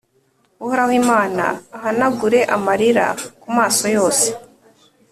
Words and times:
Uhoraho 0.63 0.93
Imana, 1.01 1.45
ahanagure 1.75 2.39
amarira 2.55 3.05
ku 3.41 3.47
maso 3.57 3.85
yose, 3.97 4.27